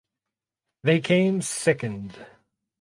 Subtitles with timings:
[0.81, 2.25] They came second.